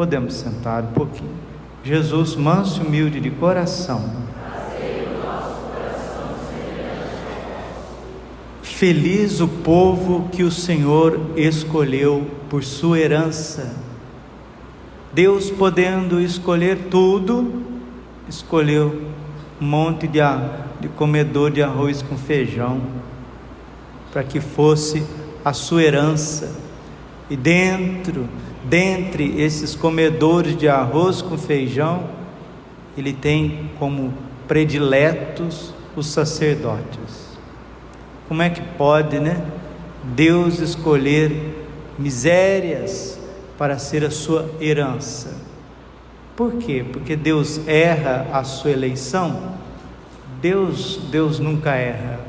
[0.00, 1.34] Podemos sentar um pouquinho.
[1.84, 4.02] Jesus, manso e humilde de coração.
[8.62, 13.76] Feliz o povo que o Senhor escolheu por sua herança.
[15.12, 17.62] Deus, podendo escolher tudo,
[18.26, 19.02] escolheu
[19.60, 20.20] um monte de,
[20.80, 22.80] de comedor de arroz com feijão,
[24.10, 25.06] para que fosse
[25.44, 26.69] a sua herança.
[27.30, 28.28] E dentro
[28.64, 32.04] dentre esses comedores de arroz com feijão,
[32.96, 34.12] ele tem como
[34.46, 37.38] prediletos os sacerdotes.
[38.28, 39.44] Como é que pode, né?
[40.14, 41.66] Deus escolher
[41.98, 43.18] misérias
[43.58, 45.36] para ser a sua herança.
[46.36, 46.84] Por quê?
[46.90, 49.54] Porque Deus erra a sua eleição?
[50.40, 52.20] Deus, Deus nunca erra.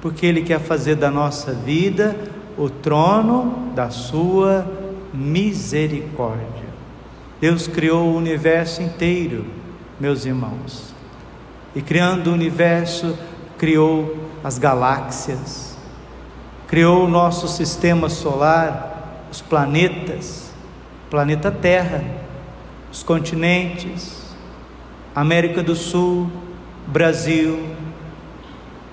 [0.00, 2.16] Porque ele quer fazer da nossa vida
[2.56, 4.66] o trono da sua
[5.12, 6.66] misericórdia.
[7.40, 9.44] Deus criou o universo inteiro,
[10.00, 10.94] meus irmãos.
[11.74, 13.16] E criando o universo,
[13.58, 15.76] criou as galáxias,
[16.66, 20.50] criou o nosso sistema solar, os planetas,
[21.10, 22.02] planeta Terra,
[22.90, 24.34] os continentes,
[25.14, 26.30] América do Sul,
[26.86, 27.76] Brasil,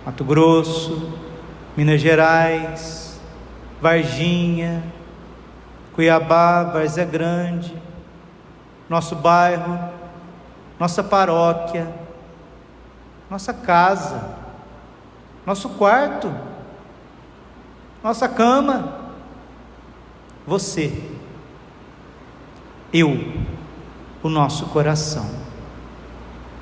[0.06, 1.14] Mato Grosso,
[1.78, 3.03] Minas Gerais,
[3.84, 4.82] Varginha,
[5.94, 7.76] Cuiabá, Várzea Grande,
[8.88, 9.78] nosso bairro,
[10.80, 11.94] nossa paróquia,
[13.30, 14.38] nossa casa,
[15.46, 16.34] nosso quarto,
[18.02, 19.00] nossa cama,
[20.48, 21.04] você,
[22.94, 23.34] eu,
[24.24, 25.30] o nosso coração.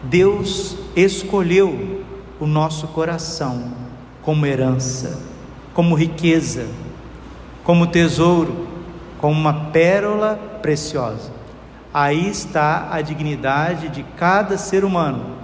[0.02, 2.04] Deus escolheu
[2.40, 3.74] o nosso coração
[4.24, 5.22] como herança,
[5.76, 6.68] como riqueza,
[7.64, 8.72] como tesouro
[9.22, 11.32] como uma pérola preciosa.
[11.94, 15.38] Aí está a dignidade de cada ser humano,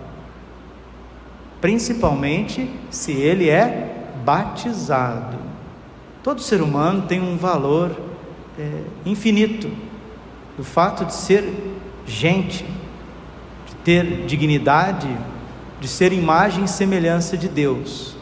[1.61, 5.37] principalmente se ele é batizado.
[6.23, 7.95] Todo ser humano tem um valor
[8.57, 9.69] é, infinito.
[10.57, 11.53] O fato de ser
[12.05, 12.65] gente,
[13.67, 15.07] de ter dignidade,
[15.79, 18.17] de ser imagem e semelhança de Deus.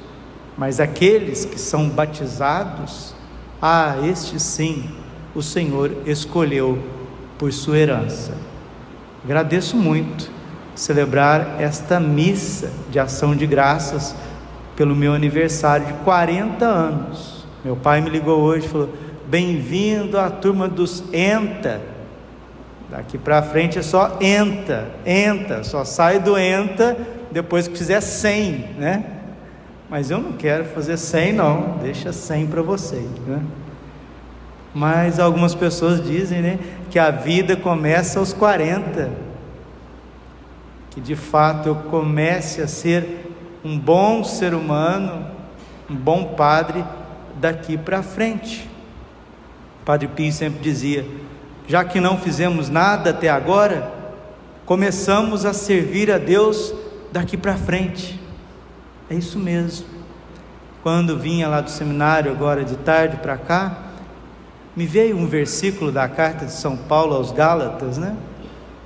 [0.57, 3.14] Mas aqueles que são batizados,
[3.61, 4.89] ah, estes sim,
[5.33, 6.79] o Senhor escolheu
[7.37, 8.33] por sua herança.
[9.23, 10.29] Agradeço muito
[10.75, 14.15] celebrar esta missa de ação de graças
[14.75, 17.45] pelo meu aniversário de 40 anos.
[17.63, 18.89] Meu pai me ligou hoje e falou:
[19.27, 21.81] Bem-vindo à turma dos ENTA.
[22.89, 26.95] Daqui para frente é só ENTA, ENTA, só sai do ENTA
[27.31, 29.14] depois que fizer 100, né?
[29.89, 33.41] Mas eu não quero fazer 100 não, deixa 100 para vocês, né?
[34.73, 36.59] Mas algumas pessoas dizem né,
[36.89, 39.09] que a vida começa aos 40.
[40.89, 43.31] Que de fato eu comece a ser
[43.63, 45.27] um bom ser humano,
[45.89, 46.83] um bom padre
[47.35, 48.69] daqui para frente.
[49.81, 51.05] O padre Pio sempre dizia:
[51.67, 53.93] já que não fizemos nada até agora,
[54.65, 56.73] começamos a servir a Deus
[57.13, 58.24] daqui para frente.
[59.09, 59.85] É isso mesmo.
[60.81, 63.83] Quando vinha lá do seminário agora de tarde para cá,
[64.75, 68.15] me veio um versículo da carta de São Paulo aos Gálatas, né?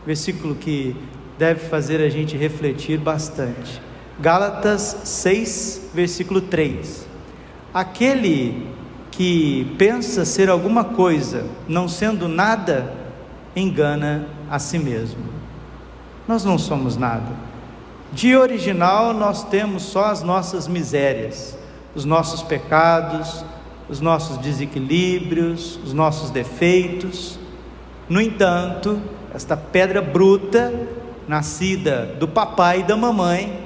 [0.05, 0.95] Versículo que
[1.37, 3.81] deve fazer a gente refletir bastante.
[4.19, 7.07] Gálatas 6, versículo 3.
[7.73, 8.67] Aquele
[9.09, 12.93] que pensa ser alguma coisa, não sendo nada,
[13.55, 15.23] engana a si mesmo.
[16.27, 17.48] Nós não somos nada.
[18.11, 21.55] De original, nós temos só as nossas misérias,
[21.93, 23.45] os nossos pecados,
[23.87, 27.39] os nossos desequilíbrios, os nossos defeitos.
[28.07, 28.99] No entanto,
[29.33, 30.73] esta pedra bruta,
[31.27, 33.63] nascida do papai e da mamãe,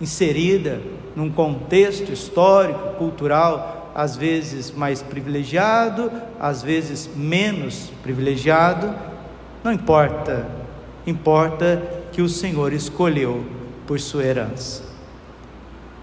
[0.00, 0.80] inserida
[1.16, 6.10] num contexto histórico, cultural, às vezes mais privilegiado,
[6.40, 8.94] às vezes menos privilegiado,
[9.64, 10.46] não importa,
[11.06, 13.44] importa que o Senhor escolheu
[13.86, 14.82] por sua herança.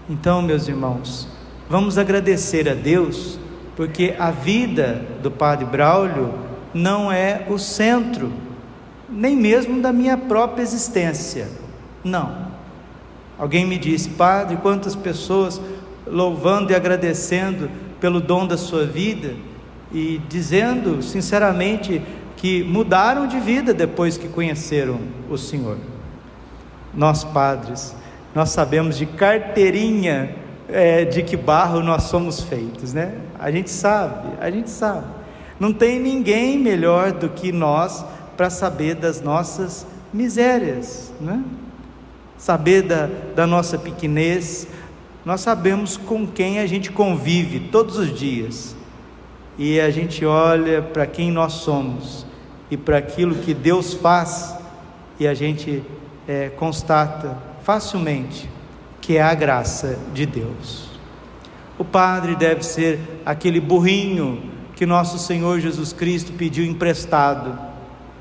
[0.08, 1.28] Então, meus irmãos,
[1.70, 3.38] Vamos agradecer a Deus,
[3.76, 6.34] porque a vida do Padre Braulio
[6.74, 8.32] não é o centro,
[9.08, 11.46] nem mesmo da minha própria existência.
[12.02, 12.48] Não.
[13.38, 15.60] Alguém me disse, Padre, quantas pessoas
[16.04, 17.70] louvando e agradecendo
[18.00, 19.36] pelo dom da sua vida
[19.92, 22.02] e dizendo sinceramente
[22.36, 24.98] que mudaram de vida depois que conheceram
[25.30, 25.78] o Senhor.
[26.94, 27.94] Nós, padres,
[28.34, 30.34] nós sabemos de carteirinha
[30.68, 33.14] é, de que barro nós somos feitos, né?
[33.38, 35.06] A gente sabe, a gente sabe.
[35.58, 38.04] Não tem ninguém melhor do que nós
[38.36, 41.42] para saber das nossas misérias, né?
[42.38, 44.66] Saber da, da nossa pequenez,
[45.24, 48.74] nós sabemos com quem a gente convive todos os dias.
[49.58, 52.24] E a gente olha para quem nós somos
[52.70, 54.56] e para aquilo que Deus faz,
[55.18, 55.82] e a gente
[56.30, 58.48] é, constata facilmente
[59.00, 60.88] que é a graça de Deus.
[61.76, 64.40] O padre deve ser aquele burrinho
[64.76, 67.58] que nosso Senhor Jesus Cristo pediu emprestado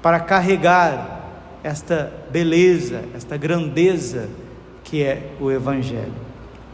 [0.02, 1.20] para carregar
[1.64, 4.28] esta beleza, esta grandeza
[4.84, 6.14] que é o Evangelho.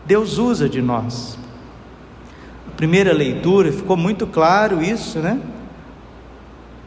[0.06, 1.38] Deus usa de nós.
[2.66, 5.42] A primeira leitura ficou muito claro isso, né?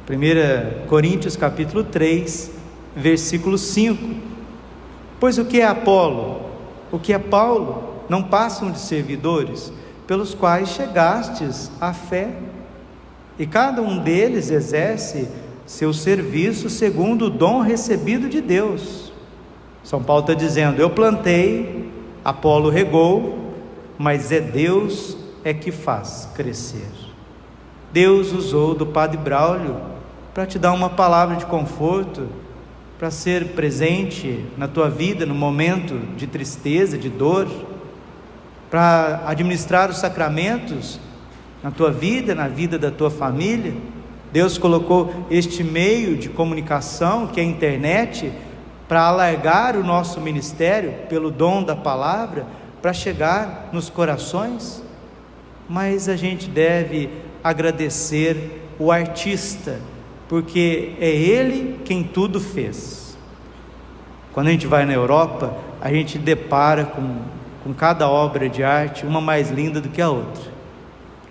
[0.08, 2.52] 1 Coríntios capítulo 3,
[2.96, 4.37] versículo 5.
[5.20, 6.42] Pois o que é Apolo?
[6.92, 8.04] O que é Paulo?
[8.08, 9.72] Não passam de servidores
[10.06, 12.30] pelos quais chegastes à fé.
[13.38, 15.28] E cada um deles exerce
[15.66, 19.12] seu serviço segundo o dom recebido de Deus.
[19.84, 21.90] São Paulo está dizendo: Eu plantei,
[22.24, 23.54] Apolo regou,
[23.98, 26.88] mas é Deus é que faz crescer.
[27.92, 29.76] Deus usou do Padre Braulio
[30.34, 32.28] para te dar uma palavra de conforto,
[32.98, 37.48] para ser presente na tua vida no momento de tristeza, de dor,
[38.68, 40.98] para administrar os sacramentos
[41.62, 43.72] na tua vida, na vida da tua família.
[44.32, 48.32] Deus colocou este meio de comunicação, que é a internet,
[48.88, 52.46] para alargar o nosso ministério pelo dom da palavra,
[52.82, 54.82] para chegar nos corações.
[55.68, 57.10] Mas a gente deve
[57.44, 59.78] agradecer o artista
[60.28, 63.16] porque é Ele quem tudo fez.
[64.32, 67.16] Quando a gente vai na Europa, a gente depara com,
[67.64, 70.42] com cada obra de arte, uma mais linda do que a outra.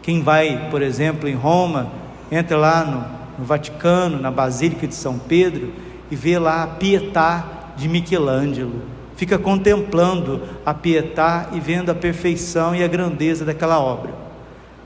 [0.01, 1.91] Quem vai, por exemplo, em Roma,
[2.31, 5.71] entra lá no, no Vaticano, na Basílica de São Pedro,
[6.09, 7.45] e vê lá a Pietà
[7.75, 8.81] de Michelangelo.
[9.15, 14.13] Fica contemplando a Pietà e vendo a perfeição e a grandeza daquela obra.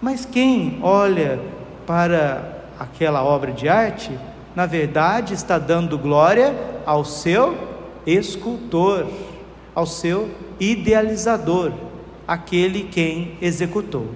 [0.02, 1.40] Mas quem olha
[1.86, 4.10] para aquela obra de arte,
[4.56, 7.56] na verdade está dando glória ao seu
[8.08, 9.06] escultor,
[9.76, 11.74] ao seu idealizador,
[12.28, 14.08] aquele quem executou.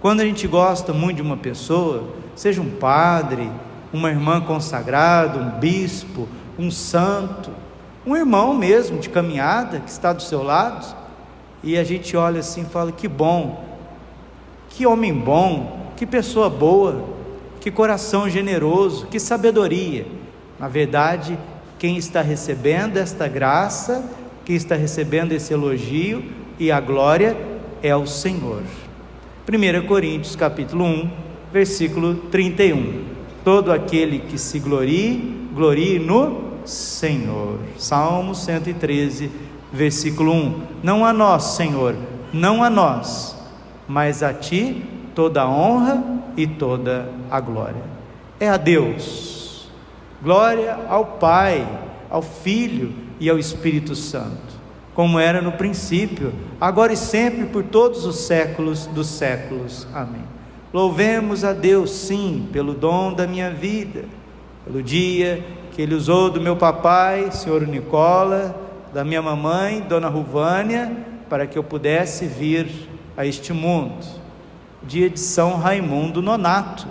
[0.00, 2.04] Quando a gente gosta muito de uma pessoa,
[2.34, 3.52] seja um padre,
[3.92, 6.26] uma irmã consagrada, um bispo,
[6.58, 7.50] um santo,
[8.06, 10.96] um irmão mesmo de caminhada que está do seu lado,
[11.62, 13.62] e a gente olha assim e fala: que bom,
[14.70, 17.20] que homem bom, que pessoa boa,
[17.62, 20.04] que coração generoso, que sabedoria.
[20.58, 21.38] Na verdade,
[21.78, 24.04] quem está recebendo esta graça,
[24.44, 26.24] quem está recebendo esse elogio
[26.58, 27.36] e a glória
[27.80, 28.62] é o Senhor.
[29.48, 31.10] 1 Coríntios capítulo 1,
[31.52, 33.04] versículo 31.
[33.44, 37.60] Todo aquele que se glorie, glorie no Senhor.
[37.78, 39.30] Salmo 113,
[39.72, 40.62] versículo 1.
[40.82, 41.94] Não a nós, Senhor,
[42.32, 43.36] não a nós,
[43.86, 44.82] mas a ti
[45.14, 47.82] toda a honra e toda a glória.
[48.38, 49.68] É a Deus.
[50.22, 51.66] Glória ao Pai,
[52.08, 54.60] ao Filho e ao Espírito Santo,
[54.94, 59.86] como era no princípio, agora e sempre, por todos os séculos dos séculos.
[59.92, 60.22] Amém.
[60.72, 64.04] Louvemos a Deus, sim, pelo dom da minha vida,
[64.64, 68.54] pelo dia que Ele usou do meu papai, Senhor Nicola,
[68.92, 70.92] da minha mamãe, Dona Ruvânia,
[71.28, 72.68] para que eu pudesse vir
[73.16, 74.21] a este mundo
[74.84, 76.86] dia de São Raimundo Nonato,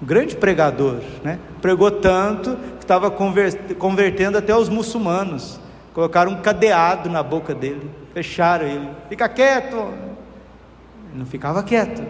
[0.00, 1.38] um grande pregador, né?
[1.60, 5.60] pregou tanto que estava convertendo até os muçulmanos,
[5.94, 12.02] colocaram um cadeado na boca dele, fecharam ele, fica quieto, ele não ficava quieto,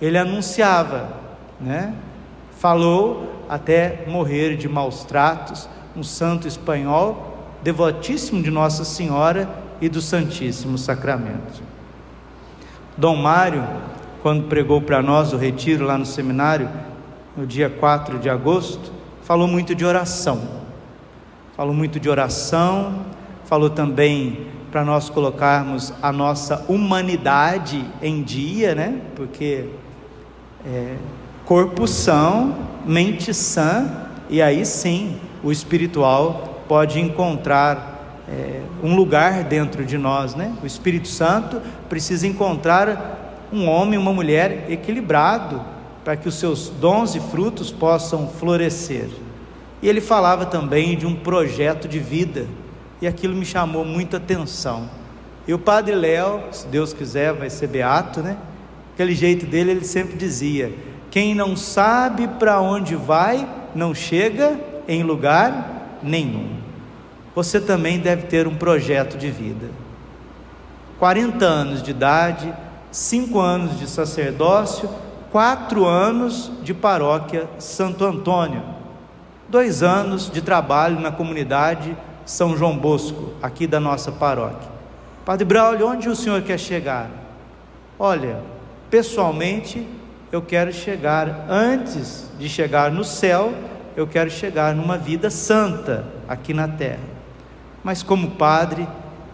[0.00, 1.10] ele anunciava,
[1.60, 1.94] né?
[2.58, 9.48] falou até morrer de maus tratos, um santo espanhol, devotíssimo de Nossa Senhora
[9.80, 11.62] e do Santíssimo Sacramento.
[12.96, 13.64] Dom Mário
[14.26, 16.68] quando pregou para nós o retiro lá no seminário,
[17.36, 18.90] no dia 4 de agosto,
[19.22, 20.42] falou muito de oração.
[21.56, 23.06] Falou muito de oração,
[23.44, 29.00] falou também para nós colocarmos a nossa humanidade em dia, né?
[29.14, 29.66] Porque
[30.66, 30.96] é,
[31.44, 39.84] corpo são, mente sã, e aí sim o espiritual pode encontrar é, um lugar dentro
[39.84, 40.52] de nós, né?
[40.60, 45.62] O Espírito Santo precisa encontrar um homem, uma mulher equilibrado
[46.04, 49.08] para que os seus dons e frutos possam florescer.
[49.82, 52.46] E ele falava também de um projeto de vida,
[53.00, 54.88] e aquilo me chamou muita atenção.
[55.46, 58.36] E o padre Léo, se Deus quiser, vai ser beato, né?
[58.94, 60.72] Aquele jeito dele, ele sempre dizia:
[61.10, 66.50] quem não sabe para onde vai, não chega em lugar nenhum.
[67.34, 69.66] Você também deve ter um projeto de vida.
[70.98, 72.52] 40 anos de idade,
[72.90, 74.88] 5 anos de sacerdócio,
[75.30, 78.62] 4 anos de paróquia Santo Antônio,
[79.48, 84.68] dois anos de trabalho na comunidade São João Bosco, aqui da nossa paróquia.
[85.24, 87.10] Padre Braulio, onde o senhor quer chegar?
[87.98, 88.40] Olha,
[88.90, 89.86] pessoalmente,
[90.30, 93.52] eu quero chegar, antes de chegar no céu,
[93.96, 97.00] eu quero chegar numa vida santa aqui na terra.
[97.82, 98.86] Mas como padre,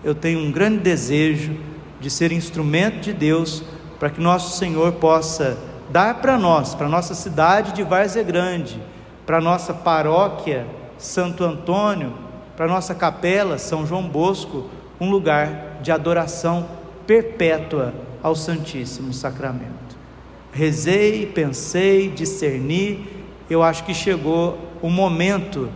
[0.04, 1.56] eu tenho um grande desejo
[2.02, 3.62] de ser instrumento de Deus
[3.98, 5.56] para que nosso Senhor possa
[5.88, 8.82] dar para nós, para nossa cidade de Várzea Grande,
[9.24, 10.66] para nossa paróquia
[10.98, 12.12] Santo Antônio,
[12.56, 14.68] para nossa capela São João Bosco,
[15.00, 16.66] um lugar de adoração
[17.06, 19.96] perpétua ao Santíssimo Sacramento.
[20.52, 23.06] Rezei, pensei, discerni,
[23.48, 25.68] eu acho que chegou o momento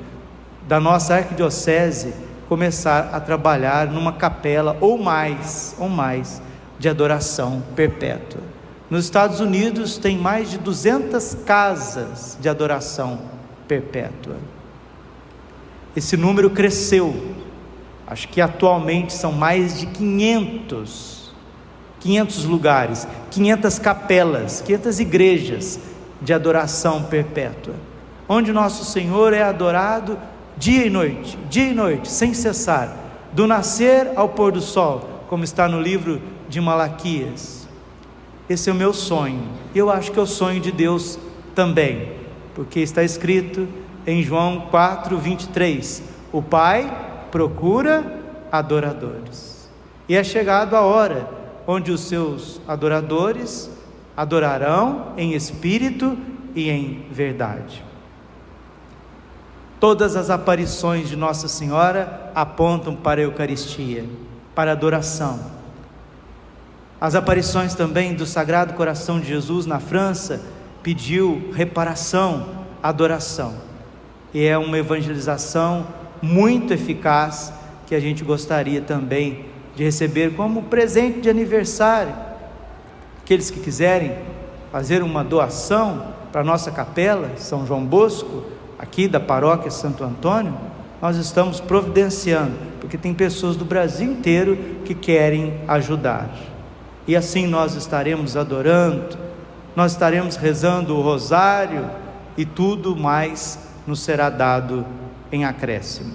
[0.67, 6.41] da nossa arquidiocese começar a trabalhar numa capela ou mais, ou mais,
[6.79, 8.41] de adoração perpétua.
[8.89, 13.21] Nos Estados Unidos tem mais de 200 casas de adoração
[13.67, 14.37] perpétua.
[15.97, 17.35] Esse número cresceu.
[18.07, 21.17] Acho que atualmente são mais de 500
[22.07, 25.81] 500 lugares, 500 capelas, 500 igrejas
[26.23, 27.75] de adoração perpétua,
[28.29, 30.17] onde nosso Senhor é adorado
[30.57, 32.97] dia e noite, dia e noite, sem cessar,
[33.33, 37.69] do nascer ao pôr do sol, como está no livro de Malaquias.
[38.49, 39.43] Esse é o meu sonho.
[39.75, 41.19] Eu acho que é o sonho de Deus
[41.55, 42.13] também,
[42.55, 43.69] porque está escrito
[44.07, 49.69] em João 4, 23: O Pai procura adoradores.
[50.09, 51.29] E é chegado a hora
[51.67, 53.69] onde os seus adoradores
[54.17, 56.17] adorarão em espírito
[56.55, 57.85] e em verdade.
[59.79, 64.05] Todas as aparições de Nossa Senhora apontam para a Eucaristia,
[64.55, 65.39] para a adoração.
[66.99, 70.41] As aparições também do Sagrado Coração de Jesus na França
[70.83, 73.55] pediu reparação, adoração.
[74.33, 75.87] E é uma evangelização
[76.23, 77.53] muito eficaz
[77.87, 82.15] que a gente gostaria também de receber como presente de aniversário.
[83.23, 84.17] Aqueles que quiserem
[84.73, 88.45] fazer uma doação para a nossa capela, São João Bosco,
[88.79, 90.55] aqui da paróquia Santo Antônio,
[91.01, 96.31] nós estamos providenciando, porque tem pessoas do Brasil inteiro que querem ajudar.
[97.07, 99.17] E assim nós estaremos adorando,
[99.75, 101.89] nós estaremos rezando o rosário
[102.37, 104.85] e tudo mais nos será dado
[105.31, 106.15] em acréscimo.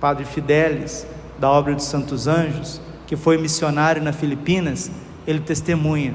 [0.00, 1.06] Padre Fidelis,
[1.38, 4.90] da obra de Santos Anjos, que foi missionário na Filipinas,
[5.26, 6.14] ele testemunha.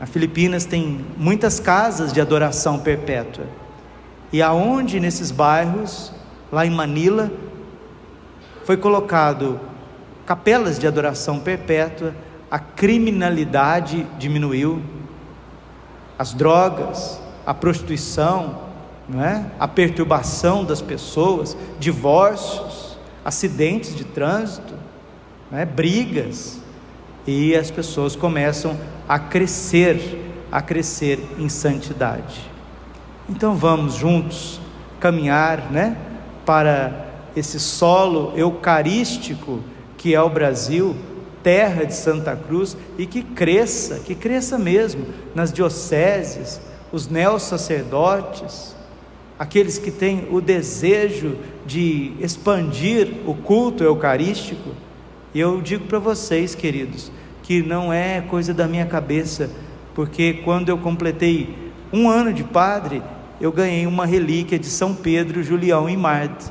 [0.00, 3.44] Na Filipinas tem muitas casas de adoração perpétua.
[4.34, 6.10] E aonde nesses bairros,
[6.50, 7.30] lá em Manila,
[8.64, 9.60] foi colocado
[10.26, 12.12] capelas de adoração perpétua,
[12.50, 14.82] a criminalidade diminuiu,
[16.18, 18.58] as drogas, a prostituição,
[19.16, 19.44] é?
[19.56, 24.74] a perturbação das pessoas, divórcios, acidentes de trânsito,
[25.48, 26.58] né, brigas,
[27.24, 28.76] e as pessoas começam
[29.08, 32.52] a crescer, a crescer em santidade.
[33.28, 34.60] Então vamos juntos
[35.00, 35.96] caminhar, né,
[36.44, 39.60] para esse solo eucarístico
[39.96, 40.94] que é o Brasil,
[41.42, 46.60] terra de Santa Cruz, e que cresça, que cresça mesmo nas dioceses,
[46.92, 48.76] os neos-sacerdotes,
[49.38, 54.70] aqueles que têm o desejo de expandir o culto eucarístico,
[55.32, 57.10] e eu digo para vocês, queridos,
[57.42, 59.50] que não é coisa da minha cabeça,
[59.94, 63.02] porque quando eu completei um ano de padre,
[63.40, 66.46] eu ganhei uma relíquia de São Pedro Julião em Marte,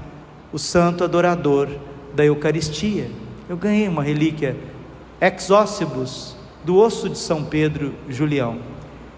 [0.52, 1.70] o santo adorador
[2.14, 3.10] da Eucaristia.
[3.48, 4.56] Eu ganhei uma relíquia
[5.22, 5.50] ex
[6.64, 8.58] do osso de São Pedro Julião.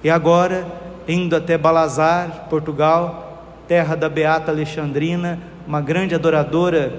[0.03, 0.67] E agora,
[1.07, 6.93] indo até Balazar, Portugal, terra da Beata Alexandrina, uma grande adoradora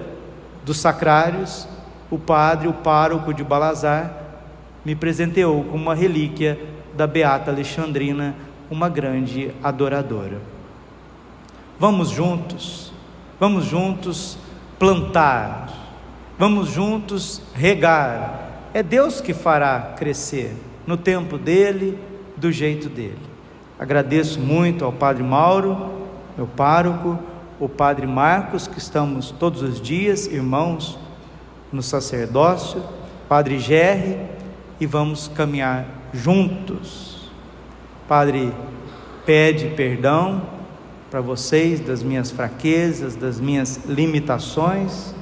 [0.64, 1.68] dos sacrários,
[2.11, 4.12] o padre, o pároco de Balazar,
[4.85, 6.58] me presenteou com uma relíquia
[6.94, 8.35] da Beata Alexandrina,
[8.68, 10.55] uma grande adoradora.
[11.78, 12.90] Vamos juntos,
[13.38, 14.38] vamos juntos
[14.78, 15.68] plantar,
[16.38, 18.71] vamos juntos regar.
[18.73, 20.56] É Deus que fará crescer
[20.87, 21.99] no tempo dele,
[22.35, 23.18] do jeito dele.
[23.78, 25.90] Agradeço muito ao Padre Mauro,
[26.35, 27.18] meu pároco,
[27.61, 30.99] o Padre Marcos, que estamos todos os dias, irmãos,
[31.71, 32.83] no sacerdócio,
[33.28, 34.18] Padre Gerry,
[34.80, 37.30] e vamos caminhar juntos.
[38.09, 38.50] Padre,
[39.26, 40.55] pede perdão
[41.16, 45.14] para vocês das minhas fraquezas, das minhas limitações.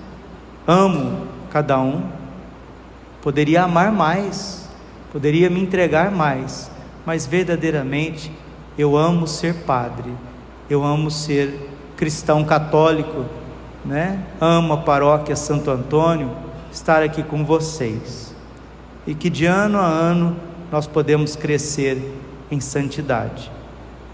[0.67, 2.03] Amo cada um.
[3.23, 4.69] Poderia amar mais,
[5.13, 6.69] poderia me entregar mais,
[7.07, 8.33] mas verdadeiramente
[8.77, 10.13] eu amo ser padre,
[10.69, 13.25] eu amo ser cristão católico,
[13.85, 14.21] né?
[14.41, 16.33] Amo a paróquia Santo Antônio,
[16.73, 18.35] estar aqui com vocês.
[19.07, 20.37] E que de ano a ano
[20.73, 22.03] nós podemos crescer
[22.51, 23.49] em santidade.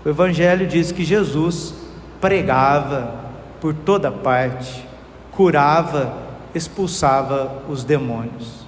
[0.02, 1.74] O Evangelho diz que Jesus
[2.20, 3.16] pregava
[3.60, 4.82] por toda parte,
[5.30, 6.14] curava,
[6.54, 8.66] expulsava os demônios.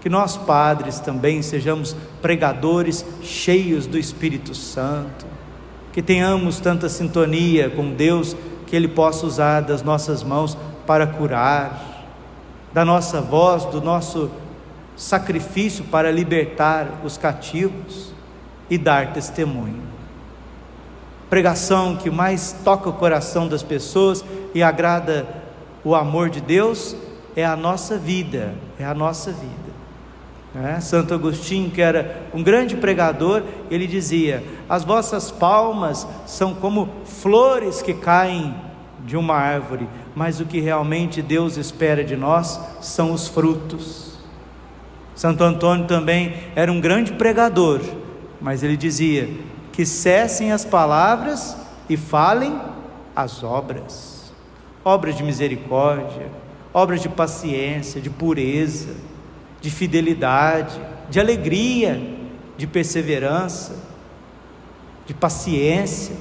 [0.00, 5.26] Que nós, padres, também sejamos pregadores cheios do Espírito Santo,
[5.92, 8.34] que tenhamos tanta sintonia com Deus
[8.66, 10.56] que Ele possa usar das nossas mãos
[10.86, 12.06] para curar,
[12.72, 14.30] da nossa voz, do nosso
[14.96, 18.14] sacrifício para libertar os cativos
[18.70, 19.93] e dar testemunho
[21.34, 24.24] pregação que mais toca o coração das pessoas
[24.54, 25.26] e agrada
[25.82, 26.94] o amor de Deus
[27.34, 29.74] é a nossa vida, é a nossa vida.
[30.54, 30.78] É?
[30.78, 37.82] Santo Agostinho, que era um grande pregador, ele dizia: As vossas palmas são como flores
[37.82, 38.54] que caem
[39.04, 44.20] de uma árvore, mas o que realmente Deus espera de nós são os frutos.
[45.16, 47.80] Santo Antônio também era um grande pregador,
[48.40, 49.28] mas ele dizia:
[49.74, 51.56] que cessem as palavras
[51.88, 52.60] e falem
[53.14, 54.32] as obras.
[54.84, 56.28] Obras de misericórdia,
[56.72, 58.94] obras de paciência, de pureza,
[59.60, 62.00] de fidelidade, de alegria,
[62.56, 63.74] de perseverança,
[65.06, 66.14] de paciência.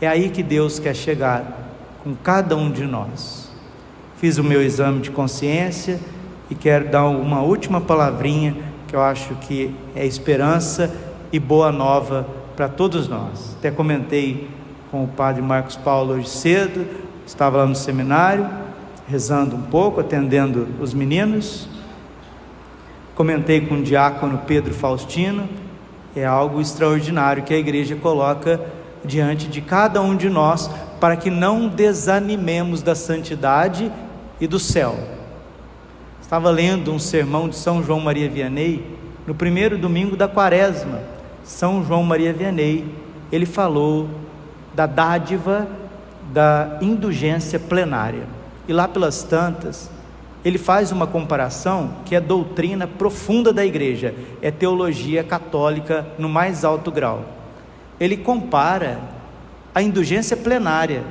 [0.00, 3.50] É aí que Deus quer chegar com cada um de nós.
[4.16, 6.00] Fiz o meu exame de consciência
[6.48, 8.56] e quero dar uma última palavrinha
[8.88, 10.90] que eu acho que é esperança
[11.30, 13.54] e boa nova para todos nós.
[13.58, 14.48] Até comentei
[14.90, 16.86] com o padre Marcos Paulo hoje cedo,
[17.26, 18.48] estava lá no seminário,
[19.06, 21.68] rezando um pouco, atendendo os meninos.
[23.14, 25.46] Comentei com o diácono Pedro Faustino,
[26.14, 28.58] é algo extraordinário que a igreja coloca
[29.04, 33.92] diante de cada um de nós para que não desanimemos da santidade
[34.40, 34.96] e do céu.
[36.22, 41.15] Estava lendo um sermão de São João Maria Vianney no primeiro domingo da quaresma
[41.46, 42.84] são João Maria Vianney,
[43.30, 44.08] ele falou
[44.74, 45.66] da dádiva
[46.32, 48.24] da indulgência plenária.
[48.66, 49.88] E lá pelas tantas,
[50.44, 56.64] ele faz uma comparação que é doutrina profunda da igreja, é teologia católica no mais
[56.64, 57.24] alto grau.
[57.98, 58.98] Ele compara
[59.72, 61.04] a indulgência plenária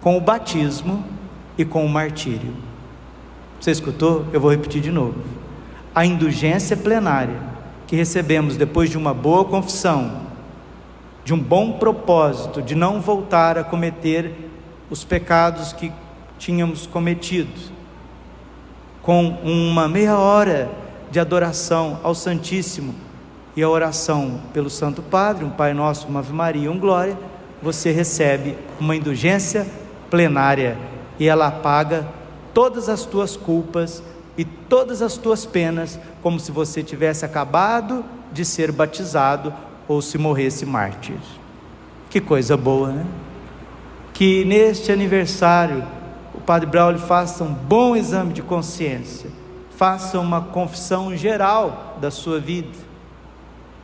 [0.00, 1.04] com o batismo
[1.58, 2.54] e com o martírio.
[3.60, 4.24] Você escutou?
[4.32, 5.16] Eu vou repetir de novo.
[5.94, 7.53] A indulgência plenária
[7.94, 10.22] que recebemos depois de uma boa confissão,
[11.24, 14.34] de um bom propósito, de não voltar a cometer
[14.90, 15.92] os pecados que
[16.36, 17.52] tínhamos cometido,
[19.00, 20.68] com uma meia hora
[21.08, 22.96] de adoração ao Santíssimo
[23.54, 27.16] e a oração pelo Santo Padre, um Pai Nosso, uma Ave Maria, um Glória,
[27.62, 29.68] você recebe uma indulgência
[30.10, 30.76] plenária
[31.16, 32.08] e ela apaga
[32.52, 34.02] todas as tuas culpas
[34.36, 39.52] e todas as tuas penas, como se você tivesse acabado de ser batizado
[39.86, 41.16] ou se morresse mártir.
[42.10, 43.06] Que coisa boa, né?
[44.12, 45.84] Que neste aniversário
[46.34, 49.30] o Padre Braulio faça um bom exame de consciência,
[49.76, 52.76] faça uma confissão geral da sua vida,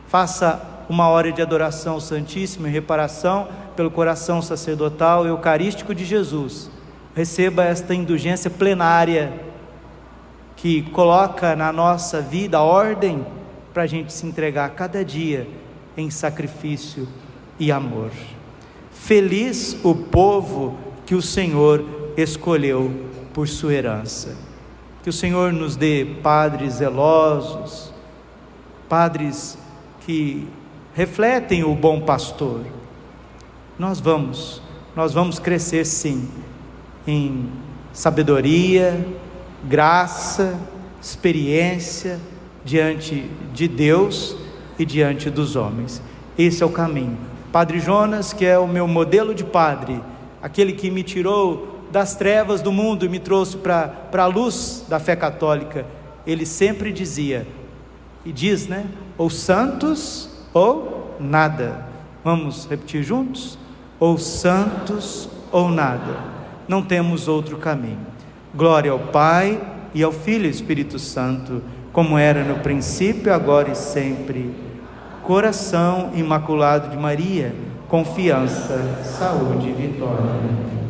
[0.07, 6.69] faça uma hora de adoração ao Santíssimo reparação pelo coração sacerdotal eucarístico de Jesus.
[7.15, 9.50] Receba esta indulgência plenária
[10.61, 13.25] que coloca na nossa vida a ordem
[13.73, 15.47] para a gente se entregar cada dia
[15.97, 17.07] em sacrifício
[17.59, 18.11] e amor.
[18.91, 21.83] Feliz o povo que o Senhor
[22.15, 24.37] escolheu por sua herança.
[25.01, 27.91] Que o Senhor nos dê padres zelosos,
[28.87, 29.57] padres
[30.01, 30.47] que
[30.93, 32.61] refletem o bom pastor.
[33.79, 34.61] Nós vamos,
[34.95, 36.29] nós vamos crescer sim
[37.07, 37.49] em
[37.91, 39.03] sabedoria,
[39.67, 40.59] graça,
[41.01, 42.19] experiência
[42.63, 44.35] diante de Deus
[44.77, 46.01] e diante dos homens.
[46.37, 47.17] Esse é o caminho.
[47.51, 50.01] Padre Jonas, que é o meu modelo de padre,
[50.41, 54.99] aquele que me tirou das trevas do mundo e me trouxe para a luz da
[54.99, 55.85] fé católica,
[56.25, 57.45] ele sempre dizia,
[58.25, 58.85] e diz, né?
[59.17, 61.85] Ou santos ou nada.
[62.23, 63.57] Vamos repetir juntos?
[63.99, 66.19] Ou santos ou nada.
[66.67, 68.10] Não temos outro caminho.
[68.53, 69.59] Glória ao Pai
[69.93, 71.61] e ao Filho e Espírito Santo,
[71.93, 74.53] como era no princípio, agora e sempre.
[75.23, 77.53] Coração imaculado de Maria,
[77.87, 80.80] confiança, saúde e vitória.